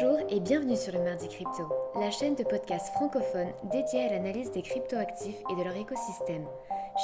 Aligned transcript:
Bonjour 0.00 0.18
et 0.28 0.38
bienvenue 0.38 0.76
sur 0.76 0.92
le 0.92 1.02
Mardi 1.02 1.28
Crypto, 1.28 1.68
la 1.96 2.10
chaîne 2.10 2.36
de 2.36 2.44
podcast 2.44 2.92
francophone 2.94 3.48
dédiée 3.64 4.04
à 4.04 4.10
l'analyse 4.10 4.52
des 4.52 4.62
cryptoactifs 4.62 5.38
et 5.50 5.56
de 5.56 5.64
leur 5.64 5.74
écosystème. 5.76 6.44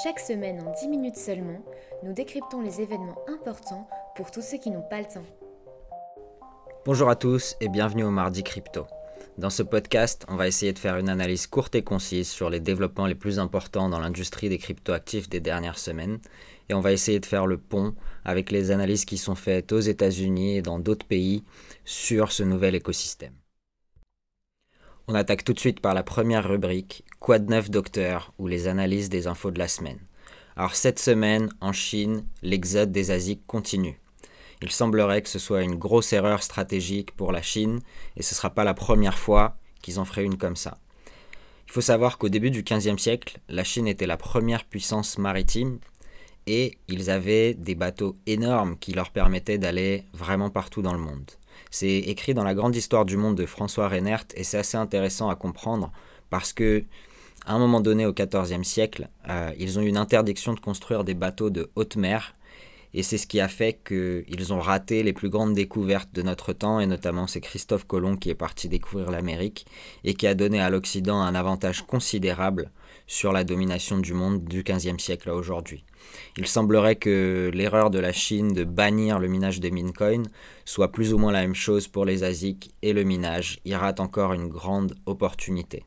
Chaque 0.05 0.21
semaine, 0.21 0.63
en 0.65 0.71
10 0.71 0.89
minutes 0.89 1.17
seulement, 1.17 1.59
nous 2.05 2.13
décryptons 2.13 2.61
les 2.61 2.81
événements 2.81 3.19
importants 3.27 3.89
pour 4.15 4.31
tous 4.31 4.43
ceux 4.43 4.59
qui 4.59 4.71
n'ont 4.71 4.83
pas 4.83 5.01
le 5.01 5.07
temps. 5.07 5.25
Bonjour 6.85 7.09
à 7.09 7.17
tous 7.17 7.57
et 7.61 7.69
bienvenue 7.69 8.05
au 8.05 8.11
Mardi 8.11 8.45
Crypto. 8.45 8.87
Dans 9.37 9.51
ce 9.51 9.65
podcast, 9.65 10.25
on 10.29 10.37
va 10.37 10.47
essayer 10.47 10.73
de 10.73 10.79
faire 10.79 10.97
une 10.97 11.09
analyse 11.09 11.49
courte 11.49 11.75
et 11.75 11.83
concise 11.83 12.29
sur 12.29 12.51
les 12.51 12.61
développements 12.61 13.09
les 13.09 13.17
plus 13.17 13.41
importants 13.41 13.89
dans 13.89 13.99
l'industrie 13.99 14.49
des 14.49 14.59
cryptoactifs 14.59 15.29
des 15.29 15.41
dernières 15.41 15.79
semaines 15.79 16.21
et 16.69 16.75
on 16.75 16.81
va 16.81 16.93
essayer 16.93 17.19
de 17.19 17.27
faire 17.27 17.49
le 17.49 17.59
pont 17.59 17.97
avec 18.25 18.53
les 18.53 18.71
analyses 18.71 19.05
qui 19.05 19.19
sont 19.19 19.35
faites 19.35 19.73
aux 19.73 19.81
États-Unis 19.81 20.59
et 20.59 20.63
dans 20.63 20.79
d'autres 20.79 21.07
pays 21.07 21.43
sur 21.85 22.31
ce 22.31 22.45
nouvel 22.45 22.77
écosystème. 22.77 23.35
On 25.09 25.17
attaque 25.17 25.43
tout 25.43 25.53
de 25.53 25.61
suite 25.61 25.81
par 25.81 25.95
la 25.95 26.05
première 26.05 26.49
rubrique, 26.49 27.05
Quad 27.19 27.51
9 27.51 27.71
Docteur, 27.71 28.33
ou 28.39 28.47
les 28.47 28.69
analyses 28.69 29.09
des 29.09 29.27
infos 29.27 29.51
de 29.51 29.59
la 29.59 29.69
semaine. 29.69 29.99
Alors 30.55 30.77
cette 30.77 31.01
semaine, 31.01 31.51
en 31.61 31.73
Chine, 31.73 32.25
l'exode 32.43 32.93
des 32.93 33.11
ASIC 33.11 33.45
continue. 33.49 33.99
Il 34.65 34.73
semblerait 34.73 35.21
que 35.21 35.29
ce 35.29 35.39
soit 35.39 35.63
une 35.63 35.75
grosse 35.75 36.15
erreur 36.15 36.43
stratégique 36.43 37.15
pour 37.15 37.33
la 37.33 37.43
Chine, 37.43 37.81
et 38.17 38.23
ce 38.23 38.33
ne 38.33 38.37
sera 38.37 38.49
pas 38.49 38.65
la 38.65 38.73
première 38.73 39.19
fois 39.19 39.59
qu'ils 39.83 40.01
en 40.01 40.07
feraient 40.07 40.25
une 40.25 40.39
comme 40.39 40.57
ça. 40.57 40.79
Il 41.67 41.73
faut 41.73 41.83
savoir 41.83 42.17
qu'au 42.17 42.31
début 42.31 42.51
du 42.51 42.63
XVe 42.63 42.97
siècle, 42.97 43.41
la 43.51 43.63
Chine 43.63 43.87
était 43.87 44.07
la 44.07 44.17
première 44.17 44.65
puissance 44.65 45.19
maritime 45.19 45.81
et 46.47 46.79
ils 46.89 47.11
avaient 47.11 47.53
des 47.53 47.75
bateaux 47.75 48.17
énormes 48.27 48.79
qui 48.79 48.95
leur 48.95 49.11
permettaient 49.11 49.59
d'aller 49.59 50.05
vraiment 50.15 50.49
partout 50.49 50.81
dans 50.81 50.95
le 50.95 50.99
monde. 50.99 51.31
C'est 51.71 51.99
écrit 51.99 52.33
dans 52.33 52.45
la 52.45 52.55
grande 52.55 52.75
histoire 52.75 53.05
du 53.05 53.19
monde 53.19 53.37
de 53.37 53.45
François 53.45 53.89
Reinert 53.89 54.25
et 54.35 54.45
c'est 54.45 54.57
assez 54.57 54.79
intéressant 54.79 55.29
à 55.29 55.37
comprendre 55.37 55.93
parce 56.31 56.55
que 56.55 56.85
à 57.45 57.53
un 57.53 57.59
moment 57.59 57.83
donné 57.83 58.07
au 58.07 58.15
XIVe 58.15 58.65
siècle, 58.65 59.09
euh, 59.29 59.53
ils 59.59 59.79
ont 59.79 59.83
eu 59.83 59.89
une 59.89 59.99
interdiction 59.99 60.55
de 60.55 60.61
construire 60.61 61.05
des 61.05 61.13
bateaux 61.13 61.51
de 61.51 61.71
haute 61.77 61.97
mer 61.97 62.33
et 62.95 63.03
c'est 63.03 63.19
ce 63.19 63.27
qui 63.27 63.41
a 63.41 63.49
fait 63.49 63.81
qu'ils 63.87 64.53
ont 64.53 64.61
raté 64.61 65.03
les 65.03 65.13
plus 65.13 65.29
grandes 65.29 65.55
découvertes 65.55 66.15
de 66.15 66.23
notre 66.23 66.53
temps, 66.53 66.79
et 66.79 66.87
notamment 66.87 67.27
c'est 67.27 67.41
Christophe 67.41 67.85
Colomb 67.85 68.17
qui 68.17 68.31
est 68.31 68.35
parti 68.35 68.69
découvrir 68.69 69.11
l'Amérique, 69.11 69.67
et 70.05 70.15
qui 70.15 70.27
a 70.29 70.35
donné 70.35 70.61
à 70.61 70.71
l'Occident 70.71 71.21
un 71.21 71.35
avantage 71.35 71.83
considérable 71.83 72.71
sur 73.07 73.33
la 73.33 73.45
domination 73.45 73.99
du 73.99 74.15
monde 74.15 74.45
du 74.45 74.63
XVe 74.63 74.99
siècle 74.99 75.29
à 75.29 75.35
aujourd'hui. 75.35 75.85
Il 76.37 76.47
semblerait 76.47 76.97
que 76.97 77.51
l'erreur 77.53 77.91
de 77.91 77.99
la 77.99 78.13
Chine 78.13 78.53
de 78.53 78.65
bannir 78.65 79.19
le 79.19 79.29
minage 79.29 79.61
des 79.61 79.71
mincoins 79.71 80.23
soit 80.65 80.93
plus 80.93 81.13
ou 81.13 81.19
moins 81.19 81.33
la 81.33 81.43
même 81.43 81.55
chose 81.55 81.89
pour 81.89 82.05
les 82.05 82.25
ASIC 82.25 82.73
et 82.83 82.93
le 82.93 83.03
minage 83.03 83.59
y 83.65 83.75
rate 83.75 84.01
encore 84.01 84.33
une 84.33 84.49
grande 84.49 84.95
opportunité. 85.07 85.85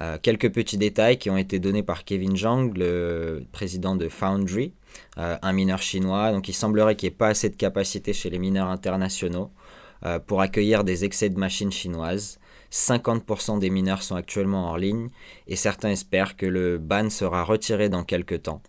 Euh, 0.00 0.18
quelques 0.20 0.52
petits 0.52 0.76
détails 0.76 1.18
qui 1.18 1.30
ont 1.30 1.36
été 1.36 1.60
donnés 1.60 1.84
par 1.84 2.04
Kevin 2.04 2.36
Zhang, 2.36 2.76
le 2.76 3.44
président 3.52 3.94
de 3.94 4.08
Foundry, 4.08 4.72
un 5.16 5.52
mineur 5.52 5.80
chinois. 5.80 6.32
Donc 6.32 6.48
il 6.48 6.54
semblerait 6.54 6.96
qu'il 6.96 7.08
n'y 7.08 7.14
ait 7.14 7.16
pas 7.16 7.28
assez 7.28 7.48
de 7.48 7.56
capacité 7.56 8.12
chez 8.12 8.30
les 8.30 8.38
mineurs 8.38 8.68
internationaux 8.68 9.50
euh, 10.04 10.18
pour 10.18 10.42
accueillir 10.42 10.84
des 10.84 11.04
excès 11.04 11.30
de 11.30 11.38
machines 11.38 11.72
chinoises. 11.72 12.38
50% 12.70 13.58
des 13.58 13.70
mineurs 13.70 14.02
sont 14.02 14.16
actuellement 14.16 14.70
en 14.70 14.76
ligne 14.76 15.08
et 15.46 15.56
certains 15.56 15.90
espèrent 15.90 16.36
que 16.36 16.46
le 16.46 16.78
ban 16.78 17.08
sera 17.08 17.42
retiré 17.42 17.88
dans 17.88 18.04
quelques 18.04 18.42
temps. 18.42 18.62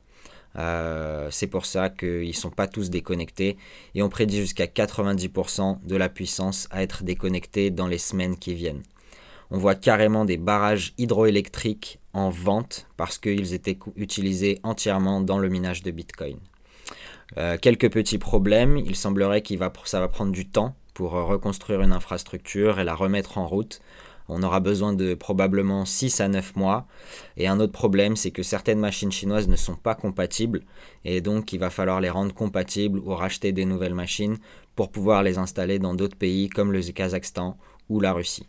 Euh, 0.58 1.28
c'est 1.32 1.48
pour 1.48 1.66
ça 1.66 1.90
qu'ils 1.90 2.28
ne 2.28 2.34
sont 2.34 2.52
pas 2.52 2.68
tous 2.68 2.90
déconnectés 2.90 3.58
et 3.96 4.02
on 4.02 4.08
prédit 4.08 4.38
jusqu'à 4.38 4.68
90% 4.68 5.84
de 5.84 5.96
la 5.98 6.08
puissance 6.08 6.70
à 6.72 6.84
être 6.84 7.04
déconnectée 7.04 7.70
dans 7.72 7.88
les 7.88 7.98
semaines 7.98 8.38
qui 8.38 8.54
viennent. 8.54 8.84
On 9.52 9.58
voit 9.58 9.76
carrément 9.76 10.26
des 10.26 10.38
barrages 10.38 10.94
hydroélectriques 10.98 12.00
en 12.14 12.30
vente 12.30 12.88
parce 12.98 13.18
qu'ils 13.18 13.54
étaient 13.54 13.78
utilisés 13.96 14.60
entièrement 14.64 15.22
dans 15.22 15.38
le 15.38 15.50
minage 15.50 15.84
de 15.84 15.92
Bitcoin. 15.92 16.38
Euh, 17.38 17.58
quelques 17.60 17.92
petits 17.92 18.18
problèmes, 18.18 18.78
il 18.78 18.96
semblerait 18.96 19.42
que 19.42 19.54
ça 19.86 20.00
va 20.00 20.08
prendre 20.08 20.32
du 20.32 20.48
temps 20.48 20.76
pour 20.94 21.16
euh, 21.16 21.24
reconstruire 21.24 21.82
une 21.82 21.92
infrastructure 21.92 22.80
et 22.80 22.84
la 22.84 22.96
remettre 22.96 23.38
en 23.38 23.48
route. 23.48 23.82
On 24.28 24.42
aura 24.42 24.60
besoin 24.60 24.94
de 24.94 25.14
probablement 25.14 25.86
6 25.86 26.20
à 26.22 26.28
9 26.28 26.56
mois. 26.56 26.88
Et 27.38 27.48
un 27.48 27.60
autre 27.60 27.74
problème, 27.74 28.16
c'est 28.16 28.32
que 28.32 28.42
certaines 28.42 28.80
machines 28.80 29.12
chinoises 29.12 29.48
ne 29.48 29.56
sont 29.56 29.76
pas 29.76 29.94
compatibles. 29.94 30.62
Et 31.04 31.22
donc, 31.22 31.54
il 31.54 31.60
va 31.60 31.70
falloir 31.70 32.02
les 32.02 32.10
rendre 32.10 32.34
compatibles 32.34 32.98
ou 33.00 33.14
racheter 33.14 33.52
des 33.52 33.66
nouvelles 33.66 33.94
machines 33.94 34.38
pour 34.76 34.90
pouvoir 34.90 35.22
les 35.22 35.38
installer 35.38 35.78
dans 35.78 35.94
d'autres 35.94 36.18
pays 36.18 36.50
comme 36.50 36.72
le 36.72 36.82
Kazakhstan 36.82 37.58
ou 37.90 38.00
la 38.00 38.14
Russie. 38.14 38.48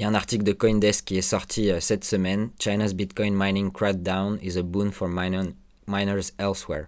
Il 0.00 0.04
y 0.04 0.06
a 0.06 0.08
un 0.08 0.14
article 0.14 0.44
de 0.44 0.54
Coindesk 0.54 1.04
qui 1.04 1.18
est 1.18 1.20
sorti 1.20 1.70
euh, 1.70 1.78
cette 1.78 2.04
semaine. 2.04 2.48
China's 2.58 2.94
Bitcoin 2.94 3.34
mining 3.36 3.70
crackdown 3.70 4.38
is 4.42 4.56
a 4.56 4.62
boon 4.62 4.92
for 4.92 5.10
miners 5.10 6.32
elsewhere. 6.38 6.86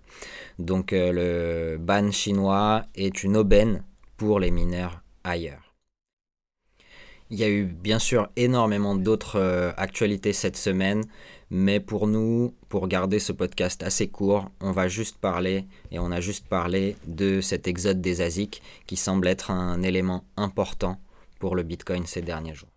Donc 0.58 0.94
euh, 0.94 1.12
le 1.12 1.76
ban 1.76 2.10
chinois 2.10 2.86
est 2.94 3.22
une 3.22 3.36
aubaine 3.36 3.84
pour 4.16 4.40
les 4.40 4.50
mineurs 4.50 5.02
ailleurs. 5.24 5.74
Il 7.28 7.38
y 7.38 7.44
a 7.44 7.50
eu 7.50 7.64
bien 7.64 7.98
sûr 7.98 8.30
énormément 8.36 8.94
d'autres 8.94 9.38
euh, 9.38 9.72
actualités 9.76 10.32
cette 10.32 10.56
semaine, 10.56 11.04
mais 11.50 11.80
pour 11.80 12.06
nous, 12.06 12.54
pour 12.70 12.88
garder 12.88 13.18
ce 13.18 13.32
podcast 13.32 13.82
assez 13.82 14.08
court, 14.08 14.48
on 14.62 14.72
va 14.72 14.88
juste 14.88 15.18
parler, 15.18 15.66
et 15.90 15.98
on 15.98 16.12
a 16.12 16.20
juste 16.20 16.48
parlé 16.48 16.96
de 17.06 17.42
cet 17.42 17.68
exode 17.68 18.00
des 18.00 18.22
ASIC 18.22 18.62
qui 18.86 18.96
semble 18.96 19.28
être 19.28 19.50
un 19.50 19.82
élément 19.82 20.24
important 20.38 20.98
pour 21.38 21.56
le 21.56 21.62
Bitcoin 21.62 22.06
ces 22.06 22.22
derniers 22.22 22.54
jours. 22.54 22.71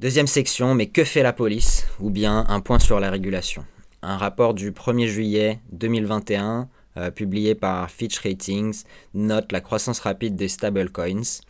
Deuxième 0.00 0.28
section, 0.28 0.76
mais 0.76 0.86
que 0.86 1.02
fait 1.02 1.24
la 1.24 1.32
police 1.32 1.84
Ou 1.98 2.10
bien 2.10 2.44
un 2.48 2.60
point 2.60 2.78
sur 2.78 3.00
la 3.00 3.10
régulation? 3.10 3.64
Un 4.00 4.16
rapport 4.16 4.54
du 4.54 4.70
1er 4.70 5.08
juillet 5.08 5.58
2021 5.72 6.68
euh, 6.96 7.10
publié 7.10 7.56
par 7.56 7.90
Fitch 7.90 8.20
Ratings, 8.20 8.84
note 9.14 9.50
la 9.50 9.60
croissance 9.60 9.98
rapide 9.98 10.36
des 10.36 10.46
stablecoins. 10.46 11.40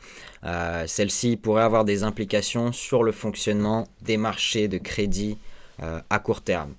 Euh, 0.45 0.85
Celle-ci 0.87 1.37
pourrait 1.37 1.63
avoir 1.63 1.85
des 1.85 2.05
implications 2.05 2.73
sur 2.73 3.03
le 3.03 3.13
fonctionnement 3.13 3.87
des 4.01 4.17
marchés 4.17 4.67
de 4.67 4.79
crédit 4.79 5.37
euh, 5.83 6.01
à 6.09 6.19
court 6.19 6.41
terme. 6.41 6.73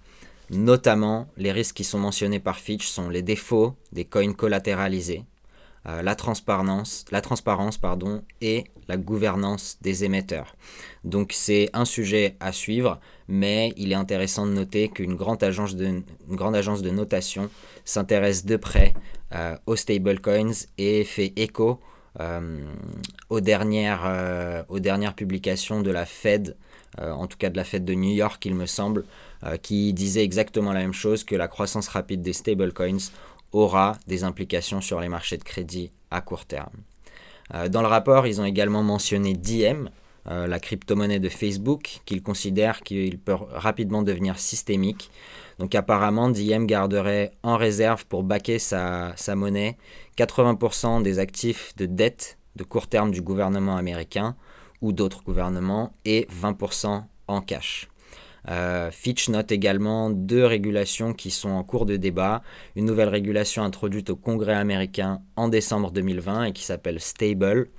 Notamment, 0.50 1.28
les 1.38 1.52
risques 1.52 1.76
qui 1.76 1.84
sont 1.84 2.00
mentionnés 2.00 2.40
par 2.40 2.58
Fitch 2.58 2.88
sont 2.88 3.10
les 3.10 3.22
défauts 3.22 3.76
des 3.92 4.06
coins 4.06 4.34
collatéralisés, 4.34 5.24
euh, 5.90 6.02
la 6.02 6.16
transparence, 6.16 7.06
la 7.12 7.22
et 8.42 8.64
la 8.88 8.98
gouvernance 8.98 9.78
des 9.82 10.04
émetteurs. 10.04 10.56
Donc 11.04 11.32
c'est 11.34 11.70
un 11.74 11.86
sujet 11.86 12.36
à 12.40 12.52
suivre, 12.52 13.00
mais 13.28 13.74
il 13.78 13.92
est 13.92 13.96
intéressant 13.96 14.46
de 14.46 14.52
noter 14.52 14.90
qu'une 14.90 15.16
grande 15.16 15.44
agence 15.44 15.76
de, 15.76 16.02
grande 16.30 16.56
agence 16.56 16.82
de 16.82 16.90
notation 16.90 17.50
s'intéresse 17.86 18.46
de 18.46 18.58
près 18.58 18.94
euh, 19.34 19.56
aux 19.66 19.76
stablecoins 19.76 20.52
et 20.78 21.04
fait 21.04 21.34
écho 21.38 21.80
euh, 22.20 22.60
aux, 23.30 23.40
dernières, 23.42 24.66
aux 24.70 24.80
dernières 24.80 25.16
publications 25.16 25.82
de 25.82 25.92
la 25.92 26.06
Fed, 26.06 26.56
en 26.98 27.28
tout 27.28 27.38
cas 27.38 27.50
de 27.50 27.58
la 27.58 27.64
Fed 27.64 27.86
de 27.86 27.94
New 27.94 28.14
York 28.14 28.44
il 28.46 28.56
me 28.56 28.66
semble, 28.66 29.06
qui 29.62 29.94
disait 29.94 30.24
exactement 30.24 30.74
la 30.74 30.82
même 30.82 30.94
chose 30.94 31.24
que 31.24 31.36
la 31.36 31.48
croissance 31.48 31.88
rapide 31.88 32.22
des 32.22 32.34
stablecoins 32.34 33.12
aura 33.52 33.98
des 34.08 34.24
implications 34.24 34.82
sur 34.82 35.00
les 35.00 35.10
marchés 35.10 35.38
de 35.38 35.44
crédit 35.44 35.92
à 36.12 36.22
court 36.22 36.46
terme. 36.46 36.84
Euh, 37.54 37.70
dans 37.70 37.82
le 37.82 37.88
rapport, 37.88 38.28
ils 38.28 38.40
ont 38.42 38.46
également 38.46 38.84
mentionné 38.84 39.34
Diem, 39.34 39.90
euh, 40.28 40.48
la 40.48 40.60
crypto-monnaie 40.60 41.20
de 41.20 41.30
Facebook, 41.30 42.02
qu'ils 42.06 42.22
considèrent 42.22 42.82
qu'il 42.82 43.18
peut 43.18 43.34
rapidement 43.34 44.04
devenir 44.04 44.38
systémique. 44.38 45.10
Donc 45.58 45.74
apparemment, 45.76 46.30
Diem 46.30 46.68
garderait 46.68 47.32
en 47.44 47.58
réserve 47.58 48.06
pour 48.06 48.24
baquer 48.24 48.60
sa, 48.60 49.14
sa 49.16 49.36
monnaie 49.36 49.78
80% 50.18 51.02
des 51.02 51.20
actifs 51.20 51.76
de 51.76 51.86
dette 51.86 52.38
de 52.56 52.64
court 52.64 52.88
terme 52.88 53.12
du 53.12 53.22
gouvernement 53.22 53.78
américain 53.78 54.36
ou 54.82 54.92
d'autres 54.92 55.24
gouvernements 55.24 55.94
et 56.06 56.28
20% 56.42 57.04
en 57.28 57.42
cash. 57.42 57.88
Euh, 58.48 58.90
Fitch 58.92 59.30
note 59.30 59.52
également 59.52 60.10
deux 60.10 60.46
régulations 60.46 61.14
qui 61.14 61.32
sont 61.32 61.50
en 61.50 61.64
cours 61.64 61.86
de 61.86 61.98
débat. 61.98 62.42
Une 62.76 62.86
nouvelle 62.86 63.10
régulation 63.10 63.64
introduite 63.64 64.10
au 64.10 64.16
Congrès 64.16 64.54
américain 64.54 65.22
en 65.36 65.50
décembre 65.50 65.92
2020 65.92 66.46
et 66.46 66.54
qui 66.54 66.64
s'appelle 66.64 67.00
Stable. 67.00 67.70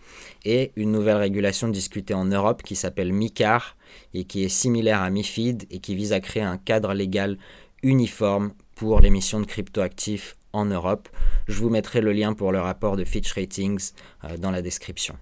Et 0.44 0.72
une 0.76 0.92
nouvelle 0.92 1.16
régulation 1.16 1.68
discutée 1.68 2.14
en 2.14 2.24
Europe 2.24 2.62
qui 2.62 2.76
s'appelle 2.76 3.12
MICAR 3.12 3.76
et 4.14 4.24
qui 4.24 4.44
est 4.44 4.48
similaire 4.48 5.00
à 5.00 5.10
MIFID 5.10 5.66
et 5.70 5.78
qui 5.78 5.94
vise 5.94 6.12
à 6.12 6.20
créer 6.20 6.42
un 6.42 6.58
cadre 6.58 6.94
légal 6.94 7.38
uniforme 7.82 8.52
pour 8.74 9.00
l'émission 9.00 9.40
de 9.40 9.46
cryptoactifs 9.46 10.36
en 10.52 10.64
Europe. 10.64 11.08
Je 11.48 11.58
vous 11.58 11.70
mettrai 11.70 12.00
le 12.00 12.12
lien 12.12 12.32
pour 12.32 12.52
le 12.52 12.60
rapport 12.60 12.96
de 12.96 13.04
Fitch 13.04 13.32
Ratings 13.32 13.92
euh, 14.24 14.36
dans 14.36 14.50
la 14.50 14.62
description. 14.62 15.16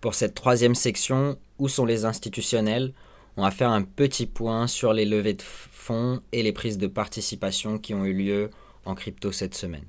Pour 0.00 0.14
cette 0.14 0.34
troisième 0.34 0.74
section, 0.74 1.38
où 1.58 1.68
sont 1.68 1.84
les 1.84 2.04
institutionnels? 2.04 2.92
On 3.38 3.42
va 3.42 3.52
faire 3.52 3.70
un 3.70 3.82
petit 3.82 4.26
point 4.26 4.66
sur 4.66 4.92
les 4.92 5.04
levées 5.04 5.34
de 5.34 5.42
fonds 5.42 6.20
et 6.32 6.42
les 6.42 6.52
prises 6.52 6.76
de 6.76 6.88
participation 6.88 7.78
qui 7.78 7.94
ont 7.94 8.04
eu 8.04 8.12
lieu 8.12 8.50
en 8.84 8.96
crypto 8.96 9.30
cette 9.30 9.54
semaine. 9.54 9.84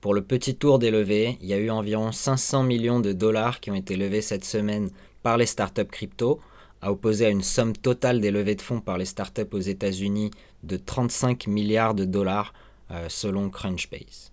pour 0.00 0.14
le 0.14 0.22
petit 0.22 0.54
tour 0.54 0.78
des 0.78 0.90
levées, 0.90 1.38
il 1.40 1.48
y 1.48 1.54
a 1.54 1.58
eu 1.58 1.70
environ 1.70 2.12
500 2.12 2.62
millions 2.62 3.00
de 3.00 3.12
dollars 3.12 3.60
qui 3.60 3.70
ont 3.70 3.74
été 3.74 3.96
levés 3.96 4.20
cette 4.20 4.44
semaine 4.44 4.90
par 5.22 5.38
les 5.38 5.46
startups 5.46 5.86
crypto, 5.86 6.40
à 6.82 6.92
opposer 6.92 7.26
à 7.26 7.30
une 7.30 7.42
somme 7.42 7.74
totale 7.74 8.20
des 8.20 8.30
levées 8.30 8.54
de 8.54 8.62
fonds 8.62 8.80
par 8.80 8.98
les 8.98 9.06
startups 9.06 9.52
aux 9.52 9.60
États-Unis 9.60 10.30
de 10.62 10.76
35 10.76 11.46
milliards 11.46 11.94
de 11.94 12.04
dollars 12.04 12.52
euh, 12.90 13.06
selon 13.08 13.48
Crunchbase. 13.48 14.32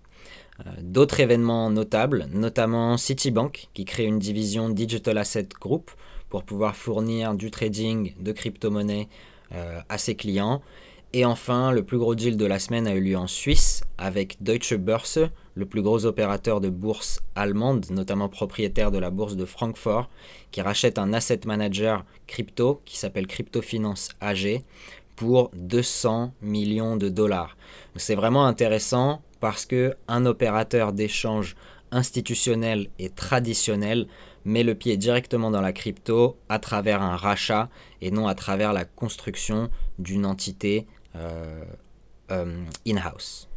Euh, 0.60 0.70
d'autres 0.82 1.22
événements 1.22 1.70
notables, 1.70 2.28
notamment 2.34 2.98
Citibank, 2.98 3.70
qui 3.74 3.86
crée 3.86 4.06
une 4.06 4.20
division 4.20 4.70
Digital 4.70 5.18
Asset 5.18 5.48
Group 5.60 5.92
pour 6.32 6.44
pouvoir 6.44 6.76
fournir 6.76 7.36
du 7.36 7.52
trading 7.52 8.16
de 8.20 8.32
crypto-monnaies 8.32 9.10
euh, 9.54 9.80
à 9.90 9.98
ses 10.00 10.16
clients. 10.16 10.62
Et 11.14 11.26
enfin, 11.26 11.74
le 11.74 11.84
plus 11.84 11.98
gros 11.98 12.16
deal 12.16 12.38
de 12.38 12.46
la 12.46 12.58
semaine 12.58 12.88
a 12.88 12.96
eu 12.96 13.02
lieu 13.02 13.18
en 13.18 13.28
Suisse 13.28 13.84
avec 13.98 14.42
Deutsche 14.42 14.76
Börse, 14.76 15.20
le 15.56 15.66
plus 15.66 15.82
gros 15.82 16.06
opérateur 16.06 16.62
de 16.62 16.70
bourse 16.70 17.20
allemande, 17.36 17.86
notamment 17.90 18.30
propriétaire 18.30 18.92
de 18.92 18.98
la 18.98 19.10
bourse 19.10 19.36
de 19.36 19.44
Francfort, 19.44 20.10
qui 20.52 20.62
rachète 20.62 20.98
un 20.98 21.12
asset 21.12 21.42
manager 21.46 22.06
crypto 22.28 22.82
qui 22.86 22.98
s'appelle 22.98 23.28
Crypto 23.28 23.62
Finance 23.62 24.10
AG 24.22 24.64
pour 25.18 25.52
200 25.54 26.34
millions 26.42 26.96
de 26.96 27.10
dollars. 27.10 27.58
C'est 27.98 28.16
vraiment 28.16 28.46
intéressant 28.46 29.22
parce 29.42 29.66
que 29.66 29.96
un 30.08 30.26
opérateur 30.26 30.94
d'échange 30.94 31.58
institutionnel 31.92 32.88
et 33.00 33.10
traditionnel 33.10 34.08
met 34.46 34.64
le 34.64 34.76
pied 34.76 34.98
directement 34.98 35.52
dans 35.52 35.62
la 35.62 35.74
crypto 35.74 36.38
à 36.50 36.60
travers 36.60 37.02
un 37.02 37.16
rachat 37.16 37.70
et 38.02 38.12
non 38.12 38.28
à 38.28 38.36
travers 38.36 38.74
la 38.74 38.86
construction 38.86 39.70
d'une 40.00 40.26
entité 40.26 40.88
euh, 41.16 41.64
euh, 42.32 42.64
in-house. 42.88 43.48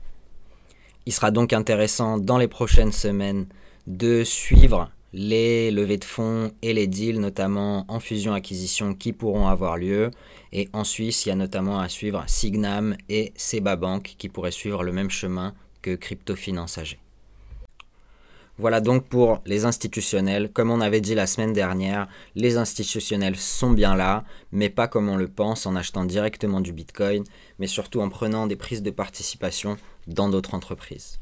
Il 1.07 1.13
sera 1.13 1.31
donc 1.31 1.53
intéressant 1.53 2.19
dans 2.19 2.39
les 2.39 2.49
prochaines 2.49 2.93
semaines 2.93 3.47
de 3.87 4.25
suivre 4.25 4.91
les 5.13 5.71
levées 5.71 5.99
de 5.99 6.05
fonds 6.05 6.53
et 6.63 6.73
les 6.73 6.89
deals, 6.89 7.21
notamment 7.21 7.85
en 7.89 8.01
fusion-acquisition, 8.01 8.95
qui 8.95 9.13
pourront 9.13 9.47
avoir 9.47 9.77
lieu. 9.77 10.11
Et 10.53 10.69
en 10.73 10.83
Suisse, 10.83 11.25
il 11.25 11.29
y 11.29 11.33
a 11.33 11.37
notamment 11.37 11.79
à 11.79 11.89
suivre 11.89 12.25
Signam 12.27 12.97
et 13.09 13.33
Seba 13.37 13.77
Bank 13.77 14.17
qui 14.19 14.29
pourraient 14.29 14.51
suivre 14.51 14.83
le 14.83 14.93
même 14.93 15.11
chemin 15.11 15.55
que 15.83 15.95
Crypto 15.95 16.35
Finance 16.35 16.79
AG. 16.79 16.99
Voilà 18.57 18.81
donc 18.81 19.07
pour 19.09 19.41
les 19.47 19.65
institutionnels. 19.65 20.51
Comme 20.53 20.71
on 20.71 20.81
avait 20.81 21.01
dit 21.01 21.17
la 21.17 21.27
semaine 21.27 21.53
dernière, 21.53 22.07
les 22.37 22.57
institutionnels 22.57 23.37
sont 23.37 23.71
bien 23.71 23.97
là, 23.97 24.25
mais 24.53 24.71
pas 24.71 24.87
comme 24.87 25.09
on 25.09 25.17
le 25.17 25.27
pense 25.27 25.67
en 25.67 25.75
achetant 25.75 26.05
directement 26.05 26.61
du 26.61 26.73
Bitcoin, 26.73 27.25
mais 27.59 27.67
surtout 27.67 28.01
en 28.01 28.09
prenant 28.09 28.47
des 28.47 28.55
prises 28.57 28.83
de 28.83 28.93
participation 28.93 29.77
dans 30.07 30.29
d'autres 30.29 30.55
entreprises. 30.55 31.19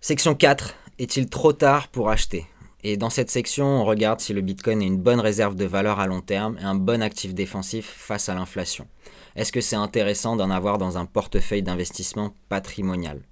Section 0.00 0.34
4. 0.36 0.76
Est-il 1.00 1.28
trop 1.28 1.52
tard 1.52 1.88
pour 1.88 2.10
acheter? 2.10 2.46
Et 2.84 2.96
dans 2.96 3.10
cette 3.10 3.30
section, 3.30 3.66
on 3.66 3.84
regarde 3.84 4.20
si 4.20 4.34
le 4.34 4.42
Bitcoin 4.42 4.82
est 4.82 4.86
une 4.86 5.00
bonne 5.00 5.18
réserve 5.18 5.56
de 5.56 5.64
valeur 5.64 5.98
à 5.98 6.06
long 6.06 6.20
terme 6.20 6.58
et 6.60 6.64
un 6.64 6.74
bon 6.74 7.02
actif 7.02 7.34
défensif 7.34 7.86
face 7.86 8.28
à 8.28 8.34
l'inflation. 8.34 8.86
Est-ce 9.34 9.50
que 9.50 9.62
c'est 9.62 9.74
intéressant 9.74 10.36
d'en 10.36 10.50
avoir 10.50 10.78
dans 10.78 10.98
un 10.98 11.06
portefeuille 11.06 11.62
d'investissement 11.62 12.34
patrimonial? 12.48 13.22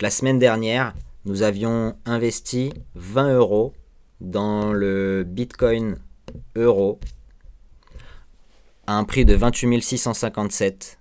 La 0.00 0.10
semaine 0.10 0.38
dernière, 0.38 0.94
nous 1.24 1.42
avions 1.42 1.96
investi 2.04 2.72
20 2.94 3.34
euros 3.34 3.72
dans 4.20 4.72
le 4.72 5.24
Bitcoin 5.26 5.96
euro 6.56 7.00
à 8.86 8.96
un 8.96 9.04
prix 9.04 9.24
de 9.24 9.34
28 9.34 9.82
657 9.82 10.98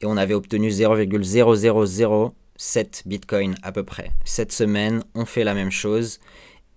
et 0.00 0.06
on 0.06 0.16
avait 0.16 0.34
obtenu 0.34 0.68
0,0007 0.68 3.02
Bitcoin 3.06 3.54
à 3.62 3.70
peu 3.72 3.84
près. 3.84 4.10
Cette 4.24 4.52
semaine, 4.52 5.02
on 5.14 5.24
fait 5.24 5.44
la 5.44 5.54
même 5.54 5.70
chose 5.70 6.20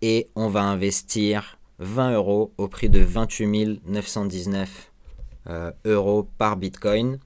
et 0.01 0.29
on 0.35 0.47
va 0.47 0.63
investir 0.63 1.57
20 1.79 2.13
euros 2.13 2.53
au 2.57 2.67
prix 2.67 2.89
de 2.89 2.99
28 2.99 3.81
919 3.85 4.91
euh, 5.49 5.71
euros 5.85 6.27
par 6.37 6.57
Bitcoin. 6.57 7.19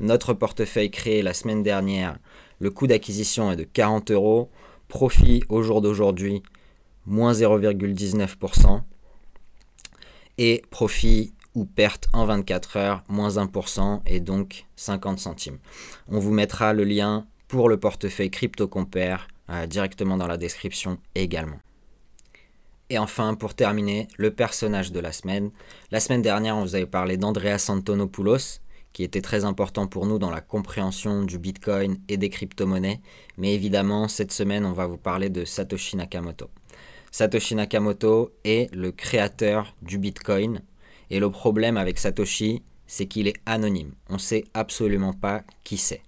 Notre 0.00 0.32
portefeuille 0.32 0.90
créé 0.90 1.22
la 1.22 1.34
semaine 1.34 1.62
dernière 1.62 2.18
le 2.60 2.70
coût 2.70 2.86
d'acquisition 2.86 3.50
est 3.50 3.56
de 3.56 3.64
40 3.64 4.10
euros. 4.12 4.50
Profit 4.86 5.42
au 5.48 5.62
jour 5.62 5.80
d'aujourd'hui, 5.80 6.42
moins 7.06 7.32
0,19%. 7.32 8.82
Et 10.38 10.62
profit 10.70 11.32
ou 11.54 11.64
perte 11.64 12.08
en 12.12 12.26
24 12.26 12.76
heures, 12.76 13.04
moins 13.08 13.30
1% 13.30 14.02
et 14.06 14.20
donc 14.20 14.66
50 14.76 15.18
centimes. 15.18 15.58
On 16.08 16.18
vous 16.18 16.32
mettra 16.32 16.72
le 16.72 16.84
lien 16.84 17.26
pour 17.48 17.68
le 17.68 17.78
portefeuille 17.78 18.30
Crypto 18.30 18.68
Compare 18.68 19.26
euh, 19.50 19.66
directement 19.66 20.16
dans 20.16 20.28
la 20.28 20.36
description 20.36 20.98
également. 21.14 21.58
Et 22.88 22.98
enfin, 22.98 23.34
pour 23.34 23.54
terminer, 23.54 24.08
le 24.16 24.32
personnage 24.32 24.92
de 24.92 25.00
la 25.00 25.12
semaine. 25.12 25.50
La 25.90 26.00
semaine 26.00 26.22
dernière, 26.22 26.56
on 26.56 26.62
vous 26.62 26.74
avait 26.74 26.86
parlé 26.86 27.16
d'Andreas 27.16 27.66
Antonopoulos, 27.68 28.60
qui 28.92 29.04
était 29.04 29.22
très 29.22 29.44
important 29.44 29.86
pour 29.86 30.06
nous 30.06 30.18
dans 30.18 30.30
la 30.30 30.40
compréhension 30.40 31.24
du 31.24 31.38
Bitcoin 31.38 31.98
et 32.08 32.16
des 32.16 32.28
crypto-monnaies. 32.28 33.00
Mais 33.36 33.54
évidemment, 33.54 34.08
cette 34.08 34.32
semaine, 34.32 34.64
on 34.64 34.72
va 34.72 34.86
vous 34.86 34.98
parler 34.98 35.30
de 35.30 35.44
Satoshi 35.44 35.96
Nakamoto. 35.96 36.50
Satoshi 37.10 37.54
Nakamoto 37.54 38.32
est 38.44 38.72
le 38.74 38.92
créateur 38.92 39.74
du 39.82 39.98
Bitcoin. 39.98 40.62
Et 41.10 41.20
le 41.20 41.30
problème 41.30 41.76
avec 41.76 41.98
Satoshi, 41.98 42.62
c'est 42.86 43.06
qu'il 43.06 43.28
est 43.28 43.40
anonyme. 43.46 43.92
On 44.08 44.14
ne 44.14 44.18
sait 44.18 44.44
absolument 44.54 45.12
pas 45.12 45.42
qui 45.64 45.76
c'est. 45.76 46.02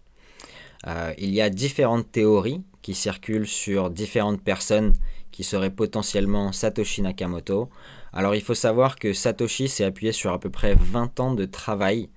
Euh, 0.86 1.12
il 1.18 1.32
y 1.32 1.40
a 1.40 1.50
différentes 1.50 2.10
théories 2.10 2.62
qui 2.82 2.94
circulent 2.94 3.46
sur 3.46 3.90
différentes 3.90 4.42
personnes 4.42 4.92
qui 5.30 5.44
seraient 5.44 5.70
potentiellement 5.70 6.52
Satoshi 6.52 7.02
Nakamoto. 7.02 7.70
Alors 8.12 8.34
il 8.34 8.42
faut 8.42 8.54
savoir 8.54 8.96
que 8.96 9.12
Satoshi 9.12 9.68
s'est 9.68 9.84
appuyé 9.84 10.12
sur 10.12 10.32
à 10.32 10.40
peu 10.40 10.50
près 10.50 10.74
20 10.74 11.20
ans 11.20 11.34
de 11.34 11.44
travail 11.44 12.10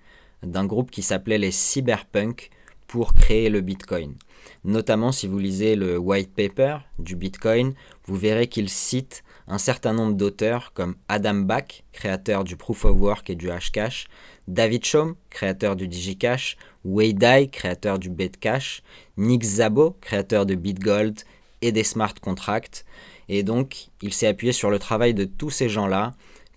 d'un 0.45 0.65
groupe 0.65 0.91
qui 0.91 1.01
s'appelait 1.01 1.37
les 1.37 1.51
cyberpunk 1.51 2.49
pour 2.87 3.13
créer 3.13 3.49
le 3.49 3.61
Bitcoin. 3.61 4.15
Notamment 4.63 5.11
si 5.11 5.27
vous 5.27 5.39
lisez 5.39 5.75
le 5.75 5.97
white 5.97 6.33
paper 6.33 6.77
du 6.99 7.15
Bitcoin, 7.15 7.73
vous 8.05 8.15
verrez 8.15 8.47
qu'il 8.47 8.69
cite 8.69 9.23
un 9.47 9.57
certain 9.57 9.93
nombre 9.93 10.13
d'auteurs 10.13 10.73
comme 10.73 10.95
Adam 11.07 11.35
Back, 11.35 11.83
créateur 11.91 12.43
du 12.43 12.55
Proof 12.55 12.85
of 12.85 12.97
Work 12.99 13.29
et 13.29 13.35
du 13.35 13.49
Hashcash, 13.49 14.07
David 14.47 14.83
Chaum, 14.85 15.15
créateur 15.29 15.75
du 15.75 15.87
DigiCash, 15.87 16.57
Wei 16.83 17.13
Dai, 17.13 17.49
créateur 17.49 17.99
du 17.99 18.09
Betcash, 18.09 18.83
Nick 19.17 19.43
Szabo, 19.43 19.97
créateur 20.01 20.45
de 20.45 20.55
BitGold 20.55 21.21
et 21.61 21.71
des 21.71 21.83
smart 21.83 22.13
contracts. 22.21 22.85
Et 23.27 23.43
donc, 23.43 23.87
il 24.01 24.13
s'est 24.13 24.27
appuyé 24.27 24.53
sur 24.53 24.69
le 24.69 24.77
travail 24.77 25.13
de 25.13 25.25
tous 25.25 25.49
ces 25.49 25.69
gens-là 25.69 26.13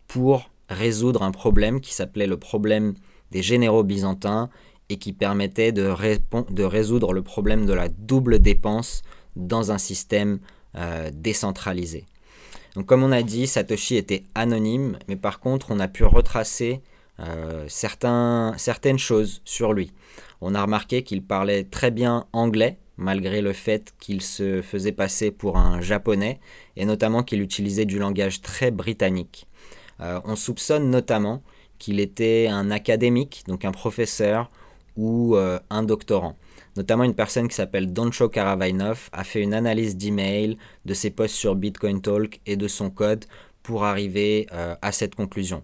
pour 0.07 0.50
résoudre 0.68 1.23
un 1.23 1.33
problème 1.33 1.80
qui 1.80 1.95
s'appelait 1.95 2.26
le 2.26 2.37
problème 2.37 2.95
des 3.30 3.42
généraux 3.42 3.85
byzantins 3.85 4.50
et 4.88 4.97
qui 4.97 5.12
permettait 5.12 5.73
de, 5.73 5.85
résoudre 6.62 7.12
le 7.12 7.23
problème 7.23 7.66
de 7.66 7.73
la 7.73 7.88
double 7.88 8.38
dépense 8.38 9.02
dans 9.37 9.70
un 9.70 9.78
système 9.78 10.38
euh, 10.76 11.11
décentralisé. 11.12 12.06
Donc 12.75 12.87
comme 12.87 13.02
on 13.02 13.12
a 13.12 13.23
dit, 13.23 13.47
Satoshi 13.47 13.97
était 13.97 14.25
anonyme, 14.35 14.99
mais 15.08 15.16
par 15.16 15.40
contre 15.40 15.70
on 15.70 15.80
a 15.80 15.88
pu 15.88 16.04
retracer 16.04 16.80
euh, 17.20 17.66
certaines 17.68 18.99
choses 18.99 19.42
sur 19.44 19.73
lui. 19.73 19.92
On 20.40 20.54
a 20.54 20.62
remarqué 20.62 21.02
qu'il 21.02 21.23
parlait 21.23 21.64
très 21.64 21.90
bien 21.90 22.26
anglais, 22.32 22.78
malgré 22.97 23.40
le 23.40 23.52
fait 23.52 23.94
qu'il 23.99 24.23
se 24.23 24.62
faisait 24.62 24.92
passer 24.92 25.30
pour 25.30 25.56
un 25.56 25.80
japonais, 25.80 26.40
et 26.76 26.85
notamment 26.85 27.23
qu'il 27.23 27.42
utilisait 27.42 27.87
du 27.87 27.99
langage 27.99 28.40
très 28.40 28.70
britannique. 28.70 29.47
Euh, 30.00 30.20
on 30.25 30.37
soupçonne 30.37 30.90
notamment 30.90 31.42
qu'il 31.78 32.00
était 32.00 32.49
un 32.49 32.70
académique, 32.70 33.44
donc 33.47 33.64
un 33.64 33.73
professeur 33.73 34.50
ou 34.97 35.37
euh, 35.37 35.58
un 35.70 35.82
doctorant. 35.82 36.37
Notamment 36.76 37.04
une 37.04 37.14
personne 37.14 37.49
qui 37.49 37.54
s'appelle 37.54 37.92
Doncho 37.92 38.28
Karavainov 38.28 39.08
a 39.12 39.25
fait 39.25 39.40
une 39.40 39.54
analyse 39.54 39.97
d'email 39.97 40.56
de 40.85 40.94
ses 40.94 41.11
posts 41.11 41.35
sur 41.35 41.54
Bitcoin 41.54 42.00
Talk 42.00 42.40
et 42.47 42.56
de 42.56 42.68
son 42.68 42.90
code 42.90 43.25
pour 43.62 43.85
arriver 43.85 44.47
euh, 44.52 44.75
à 44.82 44.92
cette 44.92 45.14
conclusion. 45.14 45.62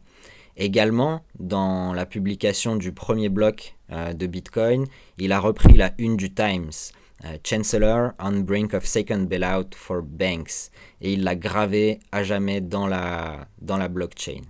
Également, 0.57 1.23
dans 1.39 1.93
la 1.93 2.07
publication 2.07 2.77
du 2.77 2.93
premier 2.93 3.29
bloc 3.29 3.75
euh, 3.91 4.13
de 4.13 4.27
Bitcoin, 4.27 4.87
il 5.19 5.33
a 5.33 5.41
repris 5.41 5.75
la 5.75 5.93
une 5.99 6.17
du 6.17 6.33
Times, 6.33 6.71
Chancellor 7.43 8.13
on 8.19 8.41
brink 8.41 8.75
of 8.75 8.85
second 8.85 9.23
bailout 9.23 9.75
for 9.75 10.03
banks, 10.03 10.71
et 11.01 11.15
il 11.15 11.25
l'a 11.25 11.35
gravé 11.35 12.01
à 12.13 12.23
jamais 12.23 12.61
dans 12.61 12.87
la, 12.87 13.49
dans 13.63 13.79
la 13.79 13.89
blockchain. 13.89 14.43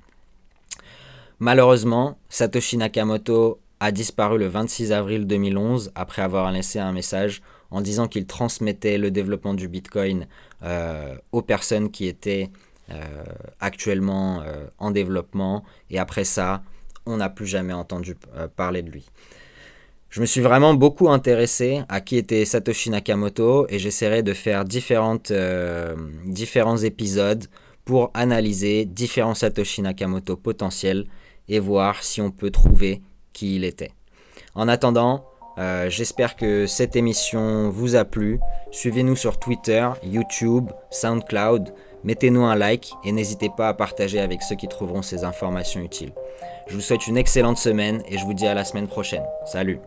Malheureusement, 1.41 2.19
Satoshi 2.29 2.76
Nakamoto 2.76 3.61
a 3.81 3.91
disparu 3.91 4.38
le 4.38 4.47
26 4.47 4.93
avril 4.93 5.26
2011 5.26 5.93
après 5.95 6.23
avoir 6.23 6.50
laissé 6.53 6.79
un 6.79 6.93
message 6.93 7.43
en 7.71 7.81
disant 7.81 8.07
qu'il 8.07 8.26
transmettait 8.26 8.99
le 8.99 9.11
développement 9.11 9.55
du 9.55 9.67
Bitcoin 9.69 10.26
euh, 10.62 11.17
aux 11.33 11.43
personnes 11.43 11.91
qui 11.91 12.07
étaient 12.07 12.50
euh, 12.91 13.03
actuellement 13.61 14.43
euh, 14.43 14.67
en 14.79 14.93
développement. 14.93 15.64
Et 15.91 15.99
après 15.99 16.25
ça, 16.25 16.62
on 17.05 17.17
n'a 17.17 17.29
plus 17.29 17.47
jamais 17.47 17.73
entendu 17.73 18.17
parler 18.57 18.83
de 18.83 18.91
lui. 18.91 19.07
Je 20.09 20.21
me 20.21 20.26
suis 20.26 20.41
vraiment 20.41 20.75
beaucoup 20.75 21.11
intéressé 21.11 21.83
à 21.88 22.00
qui 22.00 22.17
était 22.17 22.45
Satoshi 22.45 22.91
Nakamoto 22.91 23.67
et 23.69 23.81
j'essaierai 23.81 24.23
de 24.23 24.33
faire 24.33 24.64
différents 24.64 25.19
épisodes 26.79 27.45
pour 27.85 28.11
analyser 28.14 28.85
différents 28.85 29.35
Satoshi 29.35 29.83
Nakamoto 29.83 30.37
potentiels 30.37 31.07
et 31.49 31.59
voir 31.59 32.03
si 32.03 32.21
on 32.21 32.31
peut 32.31 32.50
trouver 32.50 33.03
qui 33.33 33.57
il 33.57 33.64
était. 33.64 33.93
En 34.55 34.69
attendant, 34.69 35.25
euh, 35.59 35.88
j'espère 35.88 36.37
que 36.37 36.67
cette 36.67 36.97
émission 36.97 37.71
vous 37.71 37.97
a 37.97 38.05
plu. 38.05 38.41
Suivez-nous 38.71 39.17
sur 39.17 39.38
Twitter, 39.38 39.88
YouTube, 40.03 40.71
SoundCloud. 40.91 41.75
Mettez-nous 42.03 42.45
un 42.45 42.57
like 42.57 42.93
et 43.05 43.12
n'hésitez 43.12 43.50
pas 43.55 43.69
à 43.69 43.75
partager 43.75 44.21
avec 44.21 44.43
ceux 44.43 44.57
qui 44.57 44.69
trouveront 44.69 45.03
ces 45.03 45.25
informations 45.25 45.81
utiles. 45.81 46.12
Je 46.67 46.75
vous 46.75 46.81
souhaite 46.81 47.07
une 47.07 47.17
excellente 47.17 47.59
semaine 47.59 48.03
et 48.09 48.19
je 48.19 48.25
vous 48.25 48.35
dis 48.35 48.47
à 48.47 48.55
la 48.55 48.64
semaine 48.64 48.88
prochaine. 48.88 49.25
Salut 49.47 49.79